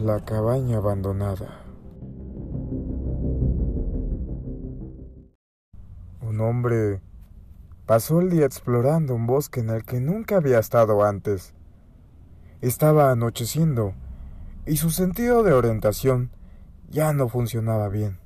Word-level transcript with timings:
La 0.00 0.24
cabaña 0.24 0.76
abandonada. 0.76 1.64
Un 6.20 6.40
hombre 6.40 7.00
pasó 7.84 8.20
el 8.20 8.30
día 8.30 8.46
explorando 8.46 9.16
un 9.16 9.26
bosque 9.26 9.58
en 9.58 9.70
el 9.70 9.84
que 9.84 10.00
nunca 10.00 10.36
había 10.36 10.60
estado 10.60 11.02
antes. 11.04 11.52
Estaba 12.60 13.10
anocheciendo 13.10 13.92
y 14.66 14.76
su 14.76 14.90
sentido 14.90 15.42
de 15.42 15.52
orientación 15.52 16.30
ya 16.88 17.12
no 17.12 17.28
funcionaba 17.28 17.88
bien. 17.88 18.20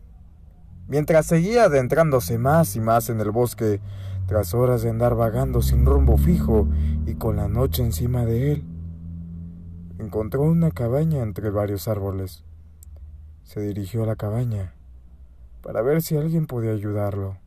Mientras 0.89 1.25
seguía 1.25 1.65
adentrándose 1.65 2.37
más 2.37 2.77
y 2.77 2.81
más 2.81 3.09
en 3.09 3.19
el 3.19 3.31
bosque, 3.31 3.81
tras 4.27 4.53
horas 4.53 4.83
de 4.83 4.91
andar 4.91 5.15
vagando 5.15 5.63
sin 5.63 5.87
rumbo 5.87 6.19
fijo 6.19 6.69
y 7.07 7.15
con 7.15 7.37
la 7.37 7.49
noche 7.49 7.83
encima 7.83 8.27
de 8.27 8.53
él, 8.53 8.72
encontró 10.03 10.43
una 10.43 10.73
cabaña 10.73 11.23
entre 11.23 11.51
varios 11.51 11.87
árboles. 11.87 12.45
Se 13.45 13.61
dirigió 13.61 14.03
a 14.03 14.07
la 14.07 14.17
cabaña 14.17 14.75
para 15.63 15.81
ver 15.81 16.03
si 16.03 16.17
alguien 16.17 16.49
podía 16.49 16.73
ayudarlo. 16.73 17.39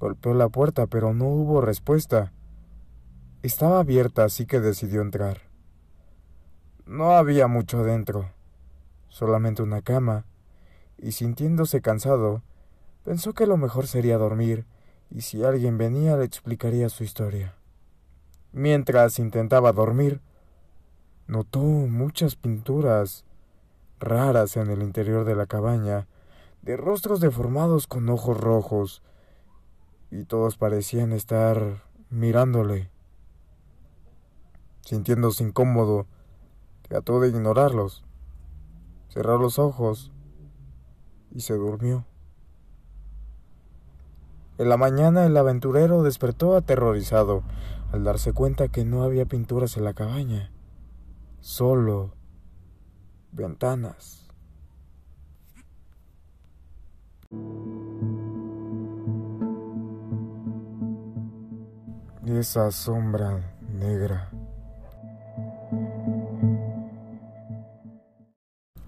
Golpeó 0.00 0.34
la 0.34 0.48
puerta, 0.48 0.88
pero 0.88 1.14
no 1.14 1.26
hubo 1.26 1.60
respuesta. 1.60 2.32
Estaba 3.42 3.78
abierta, 3.78 4.24
así 4.24 4.46
que 4.46 4.58
decidió 4.58 5.00
entrar. 5.00 5.42
No 6.86 7.12
había 7.12 7.46
mucho 7.46 7.78
adentro, 7.78 8.32
solamente 9.08 9.62
una 9.62 9.80
cama, 9.80 10.26
y 10.98 11.12
sintiéndose 11.12 11.80
cansado, 11.80 12.42
pensó 13.04 13.32
que 13.32 13.46
lo 13.46 13.56
mejor 13.56 13.86
sería 13.86 14.18
dormir, 14.18 14.66
y 15.08 15.20
si 15.20 15.44
alguien 15.44 15.78
venía 15.78 16.16
le 16.16 16.24
explicaría 16.24 16.88
su 16.88 17.04
historia. 17.04 17.54
Mientras 18.56 19.18
intentaba 19.18 19.72
dormir, 19.72 20.20
notó 21.26 21.58
muchas 21.58 22.36
pinturas 22.36 23.24
raras 23.98 24.56
en 24.56 24.70
el 24.70 24.80
interior 24.80 25.24
de 25.24 25.34
la 25.34 25.46
cabaña, 25.46 26.06
de 26.62 26.76
rostros 26.76 27.18
deformados 27.18 27.88
con 27.88 28.08
ojos 28.08 28.40
rojos, 28.40 29.02
y 30.12 30.22
todos 30.22 30.56
parecían 30.56 31.12
estar 31.12 31.82
mirándole. 32.10 32.90
Sintiéndose 34.82 35.42
incómodo, 35.42 36.06
trató 36.82 37.18
de 37.18 37.30
ignorarlos, 37.30 38.04
cerró 39.08 39.36
los 39.36 39.58
ojos 39.58 40.12
y 41.32 41.40
se 41.40 41.54
durmió. 41.54 42.06
En 44.58 44.68
la 44.68 44.76
mañana 44.76 45.26
el 45.26 45.36
aventurero 45.36 46.04
despertó 46.04 46.54
aterrorizado 46.54 47.42
al 47.94 48.02
darse 48.02 48.32
cuenta 48.32 48.66
que 48.66 48.84
no 48.84 49.04
había 49.04 49.24
pinturas 49.24 49.76
en 49.76 49.84
la 49.84 49.94
cabaña, 49.94 50.50
solo 51.38 52.16
ventanas. 53.30 54.28
esa 62.26 62.72
sombra 62.72 63.54
negra. 63.70 64.28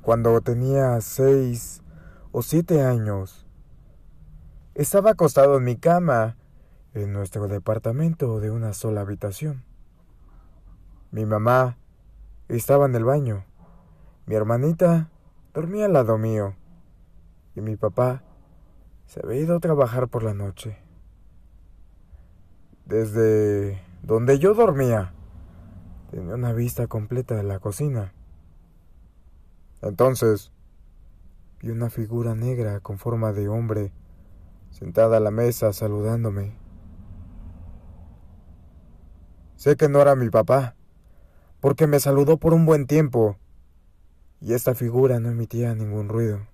Cuando 0.02 0.40
tenía 0.40 1.00
seis 1.00 1.80
o 2.32 2.42
siete 2.42 2.82
años, 2.82 3.46
estaba 4.74 5.12
acostado 5.12 5.58
en 5.58 5.64
mi 5.64 5.76
cama 5.76 6.36
en 7.02 7.12
nuestro 7.12 7.46
departamento 7.46 8.40
de 8.40 8.50
una 8.50 8.72
sola 8.72 9.02
habitación. 9.02 9.64
Mi 11.10 11.26
mamá 11.26 11.76
estaba 12.48 12.86
en 12.86 12.94
el 12.94 13.04
baño, 13.04 13.44
mi 14.26 14.34
hermanita 14.34 15.10
dormía 15.52 15.86
al 15.86 15.92
lado 15.92 16.16
mío 16.16 16.54
y 17.54 17.60
mi 17.60 17.76
papá 17.76 18.22
se 19.06 19.20
había 19.22 19.40
ido 19.40 19.56
a 19.56 19.60
trabajar 19.60 20.08
por 20.08 20.22
la 20.22 20.34
noche. 20.34 20.78
Desde 22.86 23.82
donde 24.02 24.38
yo 24.38 24.54
dormía, 24.54 25.12
tenía 26.10 26.34
una 26.34 26.52
vista 26.52 26.86
completa 26.86 27.34
de 27.34 27.42
la 27.42 27.58
cocina. 27.58 28.14
Entonces, 29.82 30.50
vi 31.60 31.70
una 31.70 31.90
figura 31.90 32.34
negra 32.34 32.80
con 32.80 32.98
forma 32.98 33.32
de 33.32 33.48
hombre 33.48 33.92
sentada 34.70 35.18
a 35.18 35.20
la 35.20 35.30
mesa 35.30 35.72
saludándome. 35.72 36.65
Sé 39.56 39.76
que 39.76 39.88
no 39.88 40.00
era 40.00 40.14
mi 40.14 40.28
papá, 40.30 40.74
porque 41.60 41.86
me 41.86 42.00
saludó 42.00 42.36
por 42.36 42.54
un 42.54 42.66
buen 42.66 42.86
tiempo 42.86 43.38
y 44.40 44.52
esta 44.52 44.74
figura 44.74 45.18
no 45.18 45.30
emitía 45.30 45.74
ningún 45.74 46.08
ruido. 46.08 46.46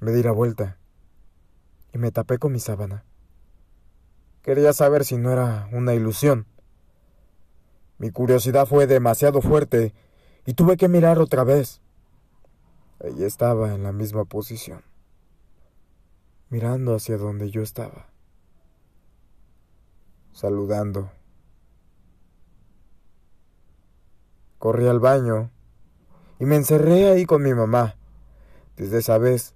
Me 0.00 0.12
di 0.12 0.22
la 0.22 0.32
vuelta 0.32 0.78
y 1.92 1.98
me 1.98 2.12
tapé 2.12 2.38
con 2.38 2.52
mi 2.52 2.60
sábana. 2.60 3.04
Quería 4.42 4.72
saber 4.72 5.04
si 5.04 5.16
no 5.16 5.32
era 5.32 5.68
una 5.72 5.94
ilusión. 5.94 6.46
Mi 7.98 8.10
curiosidad 8.10 8.66
fue 8.66 8.86
demasiado 8.86 9.40
fuerte 9.42 9.92
y 10.44 10.54
tuve 10.54 10.76
que 10.76 10.88
mirar 10.88 11.18
otra 11.18 11.42
vez. 11.42 11.80
Ella 13.00 13.26
estaba 13.26 13.74
en 13.74 13.82
la 13.82 13.92
misma 13.92 14.24
posición, 14.24 14.82
mirando 16.48 16.94
hacia 16.94 17.18
donde 17.18 17.50
yo 17.50 17.62
estaba, 17.62 18.08
saludando. 20.36 21.10
Corrí 24.58 24.86
al 24.86 25.00
baño 25.00 25.50
y 26.38 26.44
me 26.44 26.56
encerré 26.56 27.08
ahí 27.08 27.24
con 27.24 27.42
mi 27.42 27.54
mamá. 27.54 27.96
Desde 28.76 28.98
esa 28.98 29.16
vez, 29.16 29.54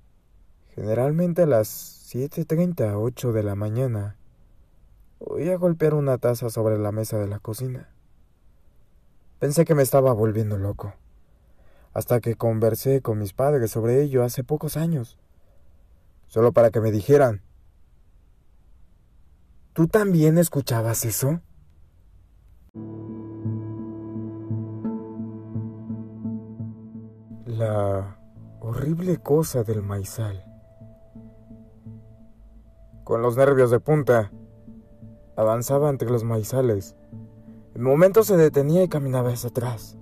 generalmente 0.75 1.43
a 1.43 1.47
las 1.47 1.69
7.30, 2.15 2.95
8 2.97 3.33
de 3.33 3.43
la 3.43 3.55
mañana, 3.55 4.17
oía 5.19 5.55
golpear 5.57 5.93
una 5.93 6.17
taza 6.17 6.49
sobre 6.49 6.79
la 6.79 6.93
mesa 6.93 7.19
de 7.19 7.29
la 7.29 7.41
cocina. 7.41 7.91
Pensé 9.39 9.67
que 9.67 9.75
me 9.75 9.83
estaba 9.83 10.15
volviendo 10.15 10.57
loco, 10.57 10.95
hasta 11.93 12.21
que 12.21 12.37
conversé 12.37 13.03
con 13.03 13.19
mis 13.19 13.35
padres 13.35 13.71
sobre 13.71 14.01
ello 14.01 14.25
hace 14.25 14.45
pocos 14.45 14.79
años, 14.79 15.19
solo 16.27 16.53
para 16.53 16.71
que 16.71 16.81
me 16.81 16.91
dijeran, 16.91 17.43
¿tú 19.73 19.89
también 19.89 20.39
escuchabas 20.39 21.05
eso? 21.05 21.41
La 27.47 28.19
horrible 28.61 29.19
cosa 29.19 29.65
del 29.65 29.83
maizal 29.83 30.51
con 33.11 33.23
los 33.23 33.37
nervios 33.37 33.73
de 33.73 33.81
punta. 33.81 34.31
Avanzaba 35.35 35.91
entre 35.91 36.09
los 36.09 36.23
maizales. 36.23 36.95
En 37.75 37.83
momentos 37.83 38.29
se 38.29 38.37
detenía 38.37 38.85
y 38.85 38.89
caminaba 38.89 39.31
hacia 39.31 39.51
atrás, 39.51 39.99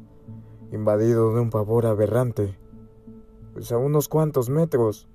invadido 0.73 1.33
de 1.33 1.41
un 1.41 1.49
pavor 1.49 1.87
aberrante. 1.87 2.59
Pues 3.55 3.73
a 3.73 3.79
unos 3.79 4.09
cuantos 4.11 4.51
metros, 4.51 5.09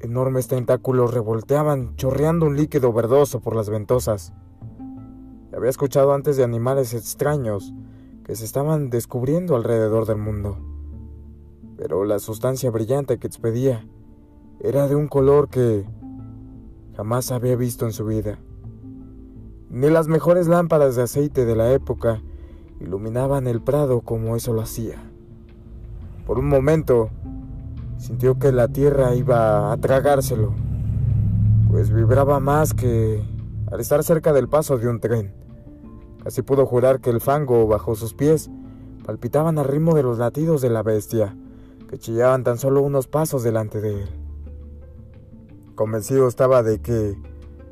enormes 0.00 0.48
tentáculos 0.48 1.12
revolteaban, 1.12 1.94
chorreando 1.96 2.46
un 2.46 2.56
líquido 2.56 2.92
verdoso 2.92 3.40
por 3.40 3.54
las 3.54 3.68
ventosas. 3.70 4.32
Había 5.54 5.70
escuchado 5.70 6.12
antes 6.14 6.36
de 6.36 6.44
animales 6.44 6.94
extraños 6.94 7.74
que 8.24 8.34
se 8.34 8.44
estaban 8.44 8.90
descubriendo 8.90 9.56
alrededor 9.56 10.06
del 10.06 10.18
mundo. 10.18 10.58
Pero 11.76 12.04
la 12.04 12.18
sustancia 12.18 12.70
brillante 12.70 13.18
que 13.18 13.26
expedía 13.26 13.86
era 14.60 14.88
de 14.88 14.94
un 14.94 15.08
color 15.08 15.48
que 15.48 15.84
jamás 16.96 17.32
había 17.32 17.56
visto 17.56 17.86
en 17.86 17.92
su 17.92 18.04
vida. 18.04 18.38
Ni 19.70 19.88
las 19.88 20.08
mejores 20.08 20.48
lámparas 20.48 20.96
de 20.96 21.02
aceite 21.02 21.44
de 21.44 21.56
la 21.56 21.72
época 21.72 22.22
iluminaban 22.80 23.46
el 23.46 23.62
prado 23.62 24.00
como 24.00 24.36
eso 24.36 24.52
lo 24.52 24.62
hacía. 24.62 24.96
Por 26.26 26.38
un 26.38 26.48
momento 26.48 27.10
sintió 28.00 28.38
que 28.38 28.50
la 28.50 28.68
tierra 28.68 29.14
iba 29.14 29.72
a 29.72 29.76
tragárselo, 29.76 30.54
pues 31.68 31.92
vibraba 31.92 32.40
más 32.40 32.72
que 32.72 33.22
al 33.70 33.78
estar 33.78 34.02
cerca 34.02 34.32
del 34.32 34.48
paso 34.48 34.78
de 34.78 34.88
un 34.88 35.00
tren. 35.00 35.34
Casi 36.24 36.42
pudo 36.42 36.66
jurar 36.66 37.00
que 37.00 37.10
el 37.10 37.20
fango 37.20 37.66
bajo 37.66 37.94
sus 37.94 38.14
pies 38.14 38.50
palpitaban 39.04 39.58
al 39.58 39.66
ritmo 39.66 39.94
de 39.94 40.02
los 40.02 40.18
latidos 40.18 40.62
de 40.62 40.70
la 40.70 40.82
bestia, 40.82 41.36
que 41.88 41.98
chillaban 41.98 42.42
tan 42.42 42.56
solo 42.58 42.82
unos 42.82 43.06
pasos 43.06 43.42
delante 43.42 43.80
de 43.80 44.02
él. 44.02 44.08
Convencido 45.74 46.26
estaba 46.26 46.62
de 46.62 46.80
que 46.80 47.16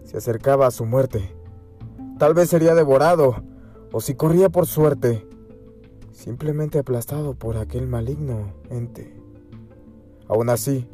se 0.05 0.19
acercaba 0.19 0.67
a 0.67 0.71
su 0.71 0.85
muerte. 0.85 1.35
Tal 2.19 2.35
vez 2.35 2.51
sería 2.51 2.75
devorado, 2.75 3.37
o 3.93 4.01
si 4.01 4.15
corría 4.15 4.51
por 4.51 4.67
suerte, 4.67 5.27
simplemente 6.13 6.79
aplastado 6.79 7.35
por 7.35 7.57
aquel 7.57 7.87
maligno 7.87 8.53
ente. 8.71 9.28
Aún 10.29 10.51
así, 10.51 10.87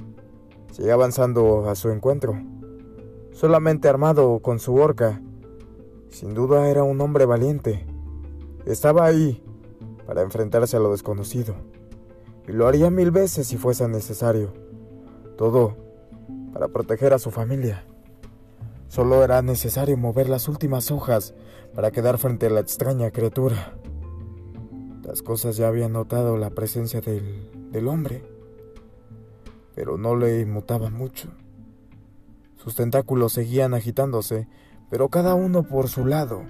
seguía 0.71 0.95
avanzando 0.95 1.69
a 1.69 1.75
su 1.75 1.91
encuentro, 1.91 2.41
solamente 3.33 3.89
armado 3.89 4.41
con 4.41 4.59
su 4.59 4.77
horca, 4.77 5.21
Sin 6.09 6.33
duda 6.33 6.69
era 6.69 6.85
un 6.85 7.01
hombre 7.01 7.27
valiente. 7.27 7.85
Estaba 8.67 9.05
ahí 9.05 9.43
para 10.07 10.23
enfrentarse 10.23 10.77
a 10.77 10.81
lo 10.81 10.93
desconocido. 10.93 11.57
Y 12.47 12.53
lo 12.53 12.69
haría 12.69 12.89
mil 12.89 13.11
veces 13.11 13.49
si 13.49 13.57
fuese 13.57 13.89
necesario. 13.89 14.53
Todo 15.37 15.77
para 16.53 16.69
proteger 16.69 17.13
a 17.13 17.19
su 17.19 17.33
familia. 17.33 17.85
Solo 18.87 19.25
era 19.25 19.43
necesario 19.43 19.97
mover 19.97 20.29
las 20.29 20.47
últimas 20.47 20.93
hojas 20.93 21.35
para 21.75 21.91
quedar 21.91 22.17
frente 22.19 22.47
a 22.47 22.51
la 22.51 22.61
extraña 22.61 23.11
criatura. 23.11 23.77
Las 25.03 25.21
cosas 25.21 25.57
ya 25.57 25.67
habían 25.67 25.93
notado 25.95 26.37
la 26.37 26.51
presencia 26.51 27.01
del, 27.01 27.51
del 27.73 27.89
hombre, 27.89 28.23
pero 29.75 29.99
no 29.99 30.17
le 30.17 30.41
inmutaba 30.41 30.91
mucho. 30.91 31.31
Sus 32.57 32.77
tentáculos 32.77 33.33
seguían 33.33 33.75
agitándose, 33.75 34.49
pero 34.91 35.09
cada 35.09 35.35
uno 35.35 35.65
por 35.65 35.89
su 35.89 36.07
lado. 36.07 36.45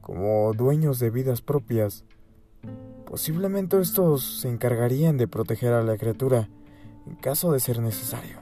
Como 0.00 0.52
dueños 0.54 0.98
de 0.98 1.10
vidas 1.10 1.40
propias, 1.40 2.04
posiblemente 3.06 3.80
estos 3.80 4.40
se 4.40 4.48
encargarían 4.48 5.16
de 5.16 5.28
proteger 5.28 5.72
a 5.72 5.82
la 5.82 5.96
criatura 5.96 6.48
en 7.06 7.16
caso 7.16 7.52
de 7.52 7.60
ser 7.60 7.80
necesario. 7.80 8.38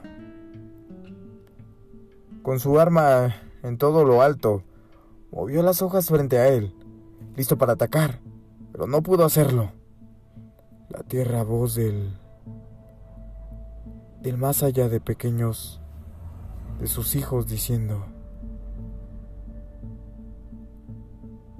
Con 2.41 2.59
su 2.59 2.79
arma 2.79 3.35
en 3.63 3.77
todo 3.77 4.05
lo 4.05 4.21
alto, 4.21 4.63
movió 5.31 5.61
las 5.61 5.81
hojas 5.81 6.07
frente 6.07 6.37
a 6.37 6.47
él, 6.47 6.73
listo 7.35 7.57
para 7.57 7.73
atacar, 7.73 8.21
pero 8.71 8.87
no 8.87 9.01
pudo 9.03 9.25
hacerlo. 9.25 9.71
La 10.89 11.03
tierra 11.03 11.43
voz 11.43 11.75
del 11.75 12.17
del 14.21 14.37
más 14.37 14.63
allá 14.63 14.89
de 14.89 14.99
pequeños 14.99 15.81
de 16.79 16.87
sus 16.87 17.15
hijos 17.15 17.47
diciendo 17.47 18.05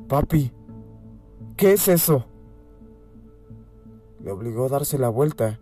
Papi, 0.07 0.53
¿qué 1.57 1.73
es 1.73 1.89
eso? 1.89 2.25
Le 4.21 4.31
obligó 4.31 4.65
a 4.65 4.69
darse 4.69 4.97
la 4.97 5.09
vuelta 5.09 5.59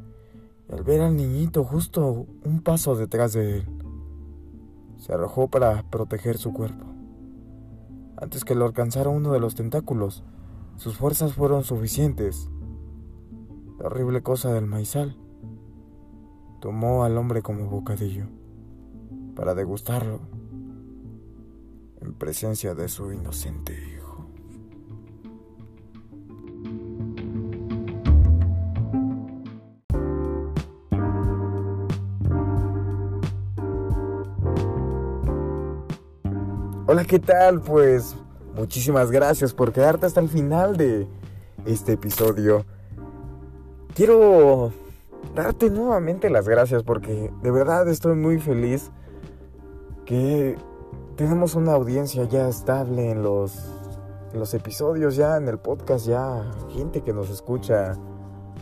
y 0.69 0.73
al 0.73 0.83
ver 0.83 1.01
al 1.01 1.15
niñito 1.15 1.63
justo 1.63 2.27
un 2.43 2.61
paso 2.61 2.95
detrás 2.95 3.33
de 3.33 3.57
él, 3.57 3.67
se 4.97 5.13
arrojó 5.13 5.47
para 5.47 5.89
proteger 5.89 6.37
su 6.37 6.53
cuerpo. 6.53 6.85
Antes 8.17 8.45
que 8.45 8.53
lo 8.53 8.65
alcanzara 8.65 9.09
uno 9.09 9.33
de 9.33 9.39
los 9.39 9.55
tentáculos, 9.55 10.23
sus 10.75 10.95
fuerzas 10.95 11.33
fueron 11.33 11.63
suficientes. 11.63 12.49
La 13.79 13.87
horrible 13.87 14.21
cosa 14.21 14.53
del 14.53 14.67
maizal 14.67 15.17
tomó 16.59 17.03
al 17.03 17.17
hombre 17.17 17.41
como 17.41 17.67
bocadillo 17.67 18.25
para 19.35 19.53
degustarlo 19.53 20.21
en 22.01 22.13
presencia 22.13 22.73
de 22.73 22.87
su 22.87 23.11
inocente 23.11 23.73
hijo. 23.73 24.05
Hola, 36.87 37.03
¿qué 37.03 37.19
tal? 37.19 37.61
Pues 37.61 38.15
muchísimas 38.55 39.11
gracias 39.11 39.53
por 39.53 39.73
quedarte 39.73 40.05
hasta 40.05 40.21
el 40.21 40.29
final 40.29 40.77
de 40.77 41.07
este 41.65 41.93
episodio. 41.93 42.65
Quiero 43.95 44.71
darte 45.35 45.69
nuevamente 45.69 46.29
las 46.29 46.47
gracias 46.47 46.83
porque 46.83 47.31
de 47.43 47.51
verdad 47.51 47.87
estoy 47.89 48.15
muy 48.15 48.39
feliz 48.39 48.91
que 50.05 50.55
tenemos 51.17 51.55
una 51.55 51.73
audiencia 51.73 52.23
ya 52.23 52.47
estable 52.47 53.11
en 53.11 53.21
los, 53.21 53.53
episodios, 54.53 55.15
ya 55.15 55.37
en 55.37 55.47
el 55.47 55.57
podcast, 55.59 56.07
ya 56.07 56.51
gente 56.69 57.01
que 57.01 57.13
nos 57.13 57.29
escucha 57.29 57.93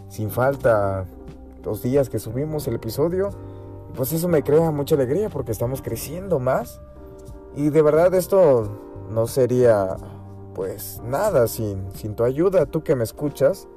sin 0.09 0.31
falta 0.31 1.05
los 1.63 1.81
días 1.81 2.09
que 2.09 2.19
subimos 2.19 2.67
el 2.67 2.75
episodio. 2.75 3.29
Pues 3.95 4.11
eso 4.11 4.27
me 4.27 4.43
crea 4.43 4.71
mucha 4.71 4.95
alegría 4.95 5.29
porque 5.29 5.51
estamos 5.51 5.81
creciendo 5.81 6.39
más. 6.39 6.81
Y 7.55 7.69
de 7.69 7.81
verdad 7.83 8.13
esto 8.15 9.05
no 9.11 9.27
sería 9.27 9.95
pues 10.55 11.01
nada 11.03 11.47
sin, 11.47 11.91
sin 11.91 12.15
tu 12.15 12.23
ayuda, 12.23 12.65
tú 12.65 12.83
que 12.83 12.95
me 12.95 13.03
escuchas. 13.03 13.67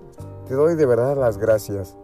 Te 0.46 0.54
doy 0.54 0.76
de 0.76 0.87
verdad 0.87 1.16
las 1.16 1.38
gracias. 1.38 1.96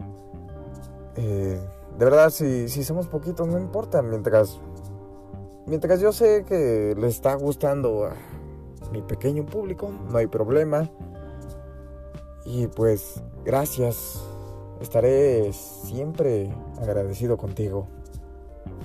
Eh, 1.15 1.59
de 1.97 2.05
verdad, 2.05 2.29
si, 2.29 2.69
si 2.69 2.83
somos 2.83 3.07
poquitos, 3.07 3.47
no 3.47 3.59
importa. 3.59 4.01
Mientras, 4.01 4.59
mientras 5.65 5.99
yo 5.99 6.11
sé 6.11 6.43
que 6.45 6.95
le 6.97 7.07
está 7.07 7.35
gustando 7.35 8.05
a 8.05 8.13
mi 8.91 9.01
pequeño 9.01 9.45
público, 9.45 9.91
no 10.09 10.17
hay 10.17 10.27
problema. 10.27 10.89
Y 12.45 12.67
pues, 12.67 13.21
gracias. 13.45 14.23
Estaré 14.81 15.53
siempre 15.53 16.53
agradecido 16.81 17.37
contigo. 17.37 17.87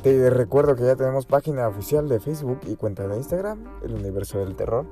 Te 0.03 0.31
recuerdo 0.31 0.77
que 0.77 0.85
ya 0.85 0.95
tenemos 0.95 1.27
página 1.27 1.67
oficial 1.67 2.09
de 2.09 2.21
Facebook 2.21 2.61
y 2.67 2.77
cuenta 2.77 3.09
de 3.09 3.17
Instagram, 3.17 3.65
El 3.83 3.95
Universo 3.95 4.39
del 4.39 4.55
Terror. 4.55 4.87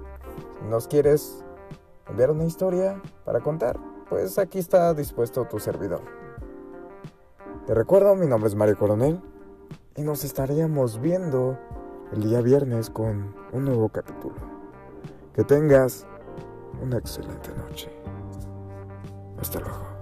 Si 0.58 0.68
nos 0.68 0.88
quieres 0.88 1.44
enviar 2.08 2.32
una 2.32 2.44
historia 2.44 3.00
para 3.24 3.40
contar, 3.40 3.78
pues 4.08 4.38
aquí 4.38 4.58
está 4.58 4.94
dispuesto 4.94 5.44
tu 5.44 5.60
servidor. 5.60 6.25
Te 7.66 7.74
recuerdo, 7.74 8.14
mi 8.14 8.28
nombre 8.28 8.48
es 8.48 8.54
Mario 8.54 8.78
Coronel 8.78 9.20
y 9.96 10.02
nos 10.02 10.22
estaríamos 10.22 11.00
viendo 11.00 11.58
el 12.12 12.22
día 12.22 12.40
viernes 12.40 12.90
con 12.90 13.34
un 13.52 13.64
nuevo 13.64 13.88
capítulo. 13.88 14.36
Que 15.34 15.42
tengas 15.42 16.06
una 16.80 16.98
excelente 16.98 17.50
noche. 17.56 17.90
Hasta 19.40 19.58
luego. 19.58 19.95